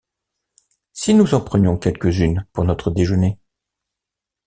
[0.93, 3.37] Si nous en prenions quelques-unes pour notre déjeuner?